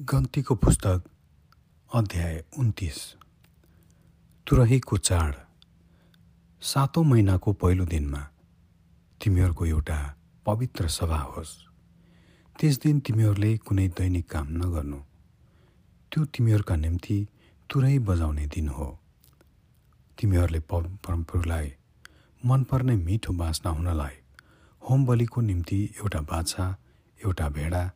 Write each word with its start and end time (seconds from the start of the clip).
गन्तीको 0.00 0.54
पुस्तक 0.54 1.04
अध्याय 1.94 2.44
उन्तिस। 2.58 2.96
तुरहीको 4.46 4.96
चाड। 4.96 5.34
सातौँ 6.60 7.04
महिनाको 7.04 7.52
पहिलो 7.52 7.84
दिनमा 7.84 8.20
तिमीहरूको 9.20 9.66
एउटा 9.66 10.16
पवित्र 10.46 10.88
सभा 10.88 11.18
होस्। 11.18 11.54
त्यस 12.60 12.78
दिन 12.78 13.00
तिमीहरूले 13.00 13.56
कुनै 13.56 13.88
दैनिक 13.88 14.30
काम 14.30 14.46
नगर्नु। 14.50 15.00
त्यो 16.12 16.24
तिमीहरूका 16.24 16.76
निम्ति 16.76 17.28
तुरै 17.70 17.98
बजाउने 17.98 18.46
दिन 18.46 18.68
हो। 18.68 19.00
तिमीहरूले 20.18 20.60
परमप्रभुलाई 20.60 21.72
मनपर्ने 22.44 22.96
मिठो 22.96 23.32
बाँच्न 23.32 23.68
हुनलाई 23.68 24.16
होम 24.82 25.06
बलिको 25.06 25.40
निम्ति 25.40 25.84
एउटा 25.96 26.20
बाछा 26.20 26.76
एउटा 27.24 27.48
भेडा 27.48 27.90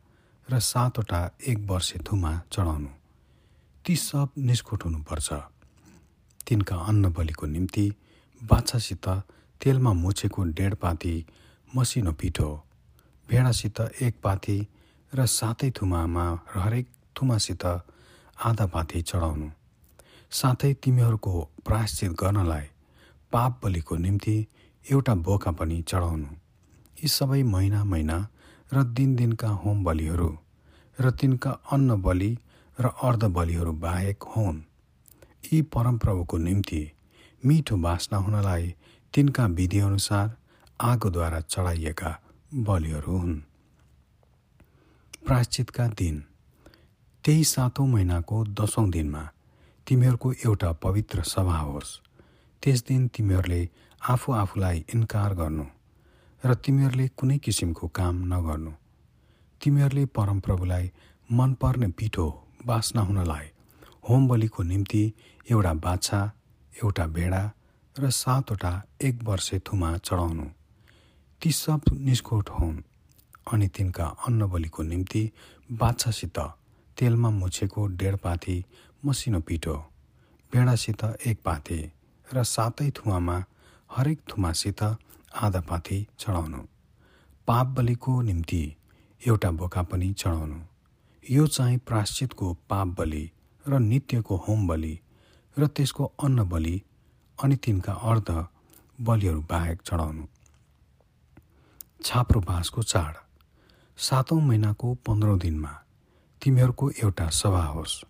र 0.49 0.59
सातवटा 0.61 1.19
एक 1.47 1.57
वर्षे 1.69 1.99
थुमा 1.99 2.31
चढाउनु। 2.51 2.89
ती 3.85 3.95
सब 3.95 4.29
निष्कुट 4.37 4.85
हुनुपर्छ। 4.85 5.29
तिनका 6.47 6.75
अन्न 6.89 7.11
बलिको 7.13 7.45
निम्ति 7.47 7.85
बाछासित 8.41 9.07
तेलमा 9.61 9.93
मुछेको 9.93 10.43
डेढ 10.57 10.73
पाती 10.75 11.13
मसिनो 11.75 12.11
पिठो 12.11 12.49
भेडासित 13.29 13.79
एक 14.01 14.15
पाथी 14.23 14.57
र 15.13 15.25
सातै 15.25 15.69
थुमामा 15.71 16.25
हरेक 16.53 16.87
थुमासित 17.15 17.65
आधा 17.65 18.65
पाथी 18.65 19.01
चढाउनु। 19.01 19.49
साथै 20.31 20.73
तिमीहरूको 20.73 21.33
प्रायश्चित 21.65 22.11
गर्नलाई 22.11 22.65
पाप 23.31 23.59
बलिको 23.63 23.95
निम्ति 23.95 24.35
एउटा 24.85 25.13
बोका 25.15 25.51
पनि 25.51 25.81
चढाउनु। 25.81 26.29
यी 26.97 27.07
सबै 27.07 27.41
महिना 27.43 27.83
महिना 27.83 28.17
र 28.73 28.83
दिन 28.83 29.15
दिनका 29.15 29.49
होम 29.49 29.83
बलिहरू 29.83 30.37
र 31.01 31.11
तिनका 31.11 31.51
अन्न 31.71 32.01
बलि 32.01 32.37
र 32.79 32.85
अर्ध 33.03 33.23
बलिहरू 33.23 33.71
बाहेक 33.73 34.23
हुन्। 34.23 34.61
यी 35.53 35.61
परमप्रभुको 35.61 36.37
निम्ति 36.37 36.81
मिठो 37.45 37.77
बास्ना 37.77 38.17
हुनलाई 38.17 38.75
तिनका 39.13 39.45
विधिअनुसार 39.45 40.37
आगोद्वारा 40.81 41.39
चढाइएका 41.41 42.11
बलिहरू 42.53 43.17
हुन्। 43.17 43.41
प्राश्चितका 45.27 45.87
दिन 45.87 46.23
त्यही 47.23 47.43
सातौँ 47.43 47.87
महिनाको 47.87 48.43
दसौँ 48.45 48.89
दिनमा 48.89 49.23
तिमीहरूको 49.87 50.31
एउटा 50.45 50.71
पवित्र 50.71 51.23
सभा 51.23 51.57
होस्। 51.57 51.99
त्यस 52.63 52.83
दिन 52.87 53.07
तिमीहरूले 53.07 53.61
आफू 54.09 54.33
आफूलाई 54.33 54.85
इन्कार 54.93 55.33
गर्नु। 55.35 55.65
र 56.43 56.53
तिमीहरूले 56.55 57.07
कुनै 57.17 57.37
किसिमको 57.37 57.87
काम 57.97 58.15
नगर्नु। 58.29 58.71
तिमीहरूले 59.61 60.05
परमप्रभुलाई 60.17 60.85
मनपर्ने 61.29 61.87
पिठो 61.97 62.25
बाँच्न 62.65 62.99
हुनलाई 62.99 63.45
होम 64.09 64.27
बलिको 64.27 64.63
निम्ति 64.63 65.03
एउटा 65.51 65.73
बाछा 65.85 66.21
एउटा 66.73 67.05
भेडा 67.17 67.43
र 67.95 68.09
सातवटा 68.21 68.71
एक 69.01 69.21
वर्षे 69.23 69.59
थुमा 69.59 69.89
चढाउनु। 69.97 70.45
ती 71.41 71.51
सब 71.53 71.81
निष्कोट 72.07 72.49
हुन् 72.49 72.81
अनि 73.51 73.67
तिनका 73.67 74.05
अन्न 74.27 74.47
बलिको 74.49 74.83
निम्ति 74.83 75.23
बाछासित 75.77 76.39
तेलमा 76.97 77.29
मुछेको 77.29 77.85
डेढ 77.99 78.15
पाथी 78.25 78.57
मसिनो 79.03 79.39
पिठो 79.47 79.77
भेडासित 80.53 81.03
एक 81.25 81.37
पाथी 81.45 81.79
र 82.27 82.43
सातै 82.45 82.89
थुवामा 82.97 83.37
हरेक 83.89 84.19
थुमासित 84.29 84.81
आधा 85.33 85.59
पाथी 85.61 86.07
चढाउनु। 86.19 86.61
पाप 87.47 87.67
बलिको 87.67 88.21
निम्ति 88.21 88.61
एउटा 89.21 89.51
बोका 89.51 89.81
पनि 89.83 90.11
चढाउनु। 90.13 90.59
यो 91.25 91.47
चाहिँ 91.47 91.77
प्राश्चितको 91.77 92.53
पाप 92.69 92.87
बलि 92.97 93.23
र 93.65 93.79
नित्यको 93.79 94.35
होम 94.47 94.67
बलि 94.67 94.99
र 95.57 95.67
त्यसको 95.67 96.05
अन्न 96.23 96.43
बलि 96.43 96.81
अनि 97.43 97.55
तिनका 97.55 97.93
अर्ध 97.93 98.29
बलिहरू 99.01 99.41
बाहेक 99.41 99.81
चढाउनु। 99.81 100.25
छाप्रो 102.03 102.39
बाँसको 102.41 102.83
चाड। 102.83 103.15
सातौँ 103.97 104.41
महिनाको 104.41 104.93
पन्ध्रौँ 105.05 105.37
दिनमा 105.39 105.73
तिमीहरूको 106.41 106.89
एउटा 107.03 107.29
सभा 107.29 107.63
होस् 107.65 108.03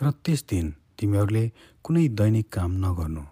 र 0.00 0.10
त्यस 0.10 0.44
दिन 0.48 0.74
तिमीहरूले 0.98 1.44
कुनै 1.84 2.08
दैनिक 2.08 2.48
काम 2.52 2.72
नगर्नु। 2.84 3.24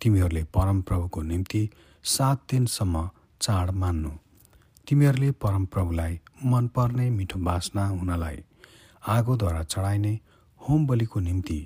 तिमीहरूले 0.00 0.44
परमप्रभुको 0.44 1.22
निम्ति 1.22 1.62
सात 2.08 2.42
दिनसम्म 2.50 3.08
चाड 3.42 3.70
मान्नु। 3.80 4.10
तिमीहरूले 4.88 5.30
परमप्रभुलाई 5.42 6.14
मनपर्ने 6.44 7.08
मिठो 7.10 7.38
बासना 7.46 7.84
हुनलाई 7.88 8.38
आगोद्वारा 9.14 9.62
चढाइने 9.64 10.12
होम 10.60 10.86
बलिको 10.86 11.20
निम्ति 11.20 11.60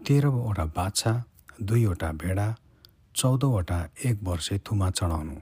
तेह्रवटा 0.00 0.64
बाछा 0.76 1.12
दुईवटा 1.62 2.12
भेडा 2.22 2.46
चौधवटा 3.14 3.78
एक 4.04 4.22
वर्षे 4.22 4.58
थुमा 4.66 4.90
चढाउनु। 4.90 5.36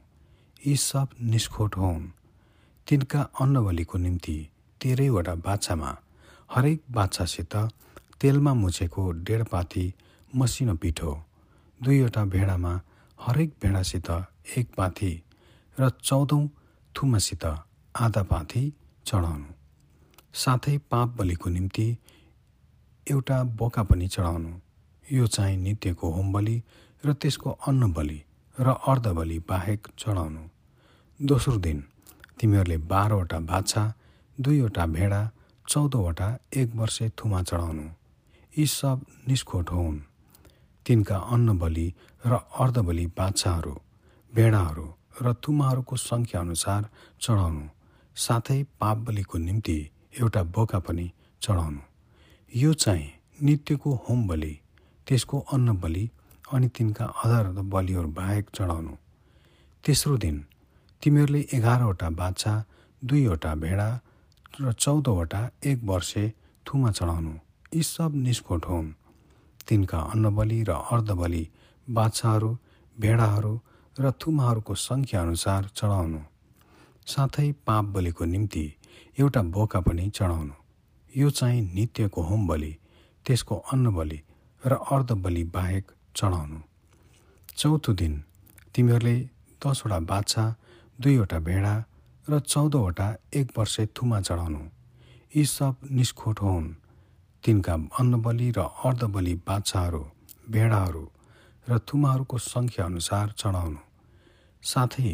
यी 0.67 0.77
सब 0.79 1.09
निष्खोट 1.31 1.77
हुन्। 1.77 2.11
तिनका 2.87 3.21
अन्न 3.41 3.65
बलिको 3.65 3.99
निम्ति 3.99 4.37
तेह्रैवटा 4.81 5.35
बाछामा 5.47 5.97
हरेक 6.51 6.81
बाछासित 6.91 7.57
तेलमा 8.21 8.53
मुछेको 8.55 9.11
डेढ 9.27 9.43
पाथी 9.53 9.93
मसिनो 10.33 10.75
पिठो 10.83 11.13
दुईवटा 11.81 12.25
भेडामा 12.35 12.81
हरेक 13.21 13.51
भेडासित 13.63 14.11
एक 14.59 14.69
पाथी 14.77 15.13
र 15.77 15.89
चौधौँ 16.05 16.47
थुमासित 16.95 17.45
आधा 17.95 18.23
पाथी 18.23 18.63
चढाउनु। 19.07 19.53
साथै 20.35 20.77
पाप 20.91 21.09
बलिको 21.19 21.51
निम्ति 21.51 21.87
एउटा 23.07 23.43
बोका 23.59 23.83
पनि 23.83 24.09
चढाउनु। 24.09 24.53
यो 25.07 25.27
चाहिँ 25.27 25.57
नित्यको 25.57 26.11
होम 26.11 26.33
बलि 26.33 26.63
र 27.05 27.13
त्यसको 27.13 27.51
अन्न 27.69 27.93
बलि 27.93 28.21
र 28.57 28.69
अर्ध 28.89 29.07
बलि 29.19 29.39
बाहेक 29.49 29.89
चढाउनु। 29.99 30.43
दोस्रो 31.21 31.57
दिन 31.57 31.85
तिमीहरूले 32.41 32.77
बाह्रवटा 32.91 33.39
बाछा 33.51 33.83
दुईवटा 34.39 34.87
भेडा 34.87 35.23
चौधवटा 35.69 36.29
एक 36.57 36.75
वर्षे 36.75 37.09
थुमा 37.19 37.43
चढाउनु। 37.43 37.89
यी 38.53 38.67
सब 38.67 39.05
निष्खोट 39.29 39.71
हुन्। 39.71 39.99
तिनका 40.91 41.17
अन्न 41.35 41.59
बलि 41.59 41.87
र 42.27 42.39
अर्धबलि 42.63 43.07
बाछाहरू 43.19 43.75
भेडाहरू 44.33 44.87
र 45.23 45.33
तुमाहरूको 45.45 45.97
अनुसार 46.39 46.89
चढाउनु 47.21 47.65
साथै 48.17 48.59
पाप 48.81 48.97
बलिको 49.07 49.39
निम्ति 49.39 49.77
एउटा 50.21 50.43
बोका 50.55 50.79
पनि 50.87 51.07
चढाउनु। 51.43 51.81
यो 52.53 52.73
चाहिँ 52.75 53.07
नित्यको 53.43 53.91
होम 54.05 54.27
बलि 54.29 54.53
त्यसको 55.07 55.39
अन्न 55.53 55.77
बलि 55.81 56.05
अनि 56.53 56.69
तिनका 56.69 57.05
अधार 57.25 57.47
बलिहरू 57.75 58.09
बाहेक 58.19 58.51
चढाउनु। 58.55 58.95
तेस्रो 59.85 60.17
दिन 60.19 60.45
तिमीहरूले 61.03 61.47
एघारवटा 61.57 62.09
बाछा 62.21 62.55
दुईवटा 63.03 63.55
भेडा 63.63 63.89
र 64.61 64.73
चौधवटा 64.73 65.43
एक 65.65 65.79
वर्षे 65.85 66.25
थुमा 66.67 66.91
चढाउनु। 66.91 67.35
यी 67.75 67.83
सब 67.83 68.11
निष्कोट 68.27 68.67
हुन्। 68.67 68.89
तिनका 69.69 69.99
अन्नबली 70.13 70.63
र 70.63 70.71
अर्धबली 70.71 71.45
बाछाहरू 71.89 72.51
भेडाहरू 72.97 73.55
र 73.97 74.11
थुमाहरूको 74.11 74.75
अनुसार 75.17 75.69
चढाउनु। 75.77 76.21
साथै 77.07 77.53
पाप 77.67 77.85
बलिको 77.85 78.25
निम्ति 78.25 78.65
एउटा 79.19 79.43
बोका 79.55 79.81
पनि 79.81 80.09
चढाउनु। 80.11 80.55
यो 81.13 81.31
चाहिँ 81.31 81.61
नित्यको 81.75 82.23
होम 82.23 82.47
बलि 82.47 82.73
त्यसको 83.27 83.55
अन्न 83.73 83.95
बलि 83.95 84.21
र 84.63 84.73
अर्ध 84.93 85.13
बलि 85.13 85.45
बाहेक 85.45 85.85
चढाउनु। 86.17 86.61
चौथो 87.57 87.93
दिन 87.93 88.15
तिमीहरूले 88.75 89.17
दसवटा 89.61 89.99
बाछा 90.11 90.45
दुईवटा 91.01 91.39
भेडा 91.39 91.75
र 92.27 92.41
चौधवटा 92.41 93.07
एक 93.35 93.59
वर्षे 93.59 93.87
थुमा 93.87 94.21
चढाउनु। 94.21 94.63
यी 95.37 95.45
सब 95.45 95.75
निष्खोट 95.91 96.41
हुन्। 96.41 96.69
तिनका 97.45 97.75
अन्नबली 97.99 98.51
र 98.51 98.61
अर्धबली 98.85 99.35
बाछाहरू 99.47 100.03
भेडाहरू 100.51 101.05
र 101.67 101.79
थुमाहरूको 101.89 102.37
अनुसार 102.83 103.33
चढाउनु। 103.39 103.81
साथै 104.63 105.13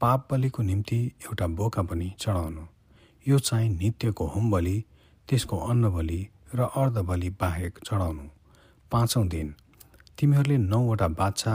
पाप 0.00 0.26
बलिको 0.30 0.62
निम्ति 0.62 0.98
एउटा 1.24 1.46
बोका 1.58 1.82
पनि 1.82 2.08
चढाउनु। 2.20 2.64
यो 3.26 3.38
चाहिँ 3.38 3.68
नित्यको 3.70 4.24
होम 4.26 4.50
बलि 4.50 4.76
त्यसको 5.28 5.56
अन्न 5.70 5.90
बलि 5.90 6.20
र 6.54 6.60
अर्धबली 6.76 7.30
बाहेक 7.40 7.78
चढाउनु। 7.84 8.24
पाँचौँ 8.92 9.26
दिन 9.28 9.54
तिमीहरूले 10.18 10.56
नौवटा 10.64 11.08
बाछा 11.20 11.54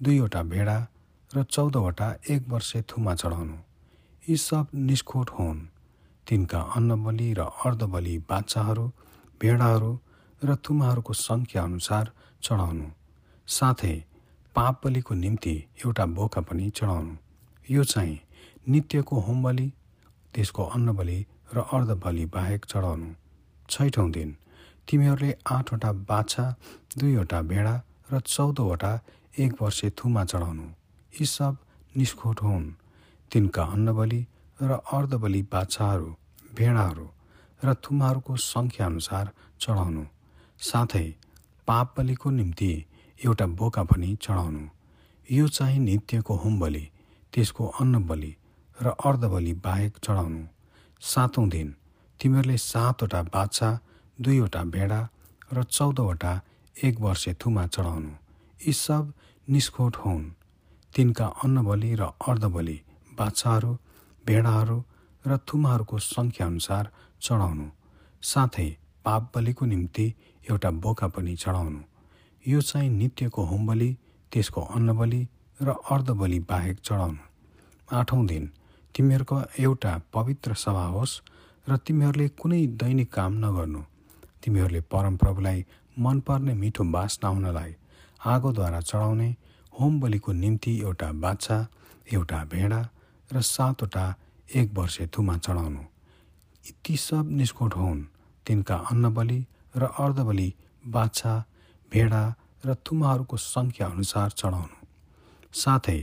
दुईवटा 0.00 0.42
भेडा 0.42 0.76
र 1.30 1.42
चौधवटा 1.44 2.08
एक 2.30 2.48
वर्षे 2.48 2.82
थुमा 2.82 3.14
चढाउनु। 3.14 3.56
यी 4.22 4.36
सब 4.38 4.66
निष्खोट 4.86 5.30
हुन्। 5.30 5.58
तिनका 6.26 6.60
अन्नबली 6.76 7.28
र 7.34 7.40
अर्धबली 7.64 8.18
बाछाहरू 8.30 8.86
भेडाहरू 9.40 9.92
र 10.42 10.54
तुमाहरूको 10.64 11.12
अनुसार 11.58 12.10
चढाउनु। 12.42 12.86
साथै 13.48 13.94
पाप 14.54 14.80
बलिको 14.84 15.14
निम्ति 15.14 15.54
एउटा 15.84 16.04
बोका 16.16 16.40
पनि 16.40 16.70
चढाउनु। 16.70 17.14
यो 17.66 17.84
चाहिँ 17.84 18.18
नित्यको 18.68 19.20
होम 19.20 19.42
बलि 19.42 19.68
त्यसको 20.34 20.62
अन्न 20.76 20.92
बलि 20.96 21.18
र 21.54 21.58
अर्ध 21.72 21.90
बलि 22.04 22.24
बाहेक 22.34 22.64
चढाउनु। 22.64 23.08
छैठौँ 23.68 24.10
दिन 24.10 24.36
तिमीहरूले 24.88 25.30
आठवटा 25.46 25.90
बाछा 26.08 26.44
दुईवटा 26.98 27.40
भेडा 27.42 27.74
र 28.12 28.20
चौधवटा 28.20 28.92
एक 29.38 29.62
वर्षे 29.62 29.90
थुमा 29.90 30.24
चढाउनु। 30.24 30.66
यी 31.12 31.26
सब 31.26 31.56
निष्खोट 31.96 32.42
हुन्। 32.42 32.64
तिनका 33.30 33.62
अन्नबली 33.74 34.20
र 34.58 34.70
अर्धबली 34.92 35.42
बाछाहरू 35.52 36.10
भेडाहरू 36.56 37.06
र 37.62 37.74
थुमाहरूको 37.74 38.36
सङ्ख्याअनुसार 38.36 39.30
चढाउनु। 39.60 40.04
साथै 40.60 41.06
पाप 41.68 41.94
बलिको 41.96 42.30
निम्ति 42.30 42.70
एउटा 43.24 43.46
बोका 43.58 43.82
पनि 43.84 44.10
चढाउनु। 44.22 44.64
यो 45.28 45.48
चाहिँ 45.48 45.78
नित्यको 45.78 46.34
होम 46.36 46.60
बलि 46.60 46.84
त्यसको 47.32 47.66
अन्न 47.80 48.06
बलि 48.06 48.32
र 48.78 48.86
अर्धबली 49.04 49.52
बाहेक 49.66 49.98
चढाउनु। 50.04 50.42
सातौँ 51.00 51.48
दिन 51.48 51.74
तिमीहरूले 52.20 52.56
सातवटा 52.56 53.22
बाछा 53.22 53.70
दुईवटा 54.18 54.62
भेडा 54.64 55.00
र 55.52 55.62
चौधवटा 55.62 56.32
एक 56.76 57.00
वर्षे 57.00 57.32
थुमा 57.34 57.66
चढाउनु। 57.66 58.12
यी 58.60 58.72
सब 58.72 59.12
निष्खोट 59.48 59.96
हुन्। 59.96 60.24
तिनका 60.94 61.26
अन्नबली 61.44 61.94
र 61.94 62.02
अर्धबली 62.28 62.78
बाछाहरू 63.18 63.72
भेडाहरू 64.26 64.78
र 65.24 65.36
थुमाहरूको 65.38 65.98
सङ्ख्याअनुसार 65.98 66.84
चढाउनु। 67.22 67.66
साथै 68.22 68.68
पाप 69.04 69.30
बलिको 69.34 69.64
निम्ति 69.66 70.06
एउटा 70.50 70.70
बोका 70.82 71.08
पनि 71.08 71.34
चढाउनु। 71.36 71.80
यो 72.44 72.60
चाहिँ 72.60 72.90
नित्यको 72.90 73.42
होमबली 73.44 73.90
त्यसको 74.32 74.60
अन्नबली 74.76 75.22
र 75.62 75.68
अर्धबली 75.90 76.38
बाहेक 76.40 76.76
चढाउनु। 76.80 77.22
आठौँ 77.88 78.26
दिन 78.26 78.50
तिमीहरूको 78.94 79.40
एउटा 79.58 79.92
पवित्र 80.14 80.54
सभा 80.54 80.84
होस् 80.94 81.20
र 81.66 81.76
तिमीहरूले 81.76 82.28
कुनै 82.40 82.66
दैनिक 82.80 83.12
काम 83.12 83.32
नगर्नु। 83.44 83.82
तिमीहरूले 84.42 84.80
परमप्रभुलाई 84.92 85.64
मनपर्ने 85.96 86.54
मिठो 86.54 86.84
बास्ना 86.94 87.28
आउनलाई 87.28 87.72
आगोद्वारा 88.20 88.80
चढाउने 88.80 89.28
होम 89.72 90.00
बलिको 90.00 90.32
निम्ति 90.32 90.72
एउटा 90.80 91.12
बाछा 91.22 91.58
एउटा 92.12 92.44
भेडा 92.44 92.80
र 93.30 93.40
सातवटा 93.42 94.04
एक 94.48 94.68
वर्षे 94.74 95.06
थुमा 95.06 95.36
चढाउनु। 95.38 95.82
ती 96.84 96.96
सब 96.96 97.30
निष्कोट 97.30 97.74
हुन् 97.74 98.02
तिनका 98.46 98.76
अन्नबली 98.90 99.40
र 99.76 99.82
अर्धबली 100.04 100.48
बाछा 100.84 101.34
भेडा 101.92 102.22
र 102.66 102.74
थुमाहरूको 102.86 103.36
सङ्ख्या 103.36 103.86
अनुसार 103.86 104.30
चढाउनु। 104.30 104.76
साथै 105.52 106.00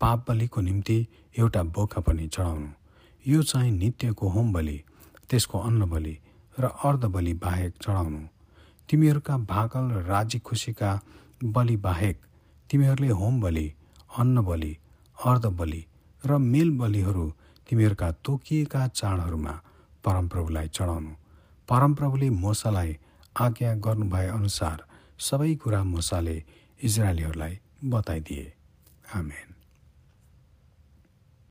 पाप 0.00 0.24
बलिको 0.28 0.60
निम्ति 0.60 0.98
एउटा 1.38 1.62
बोका 1.74 2.00
पनि 2.00 2.26
चढाउनु। 2.28 2.68
यो 3.24 3.42
चाहिँ 3.42 3.72
नित्यको 3.72 4.28
होम 4.28 4.52
बलि 4.52 4.78
त्यसको 5.28 5.58
अन्न 5.58 5.90
बलि 5.90 6.14
र 6.58 6.64
अर्ध 6.84 7.04
बलि 7.14 7.34
बाहेक 7.44 7.72
चढाउनु। 7.82 8.22
तिमीहरूका 8.88 9.36
भाकल 9.52 9.84
र 9.90 10.02
राजी 10.06 10.38
खुसीका 10.38 10.90
बलि 11.44 11.76
बाहेक 11.86 12.16
तिमीहरूले 12.70 13.08
होम 13.20 13.40
बलि 13.40 13.66
अन्न 14.18 14.44
बलि 14.44 14.72
अर्ध 15.18 15.46
बलि 15.58 15.82
र 16.24 16.38
मेल 16.52 16.70
बलिहरू 16.78 17.26
तिमीहरूका 17.68 18.10
तोकिएका 18.24 18.86
चाडहरूमा 18.88 19.54
परमप्रभुलाई 20.06 20.68
चढाउनु। 20.68 21.12
परमप्रभुले 21.68 22.30
मोसालाई 22.30 22.98
आज्ञा 23.36 23.74
गर्नुभए 23.74 24.26
अनुसार 24.28 24.84
सबै 25.18 25.54
कुरा 25.54 25.84
मोसाले 25.84 26.36
इजरायलीहरूलाई 26.82 27.58
बताइदिए। 27.84 28.52
आमेन। 29.14 29.55